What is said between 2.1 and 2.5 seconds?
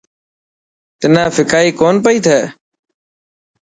ٿي.